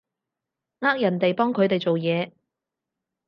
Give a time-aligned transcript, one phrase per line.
[0.79, 2.31] 呃人哋幫佢哋做嘢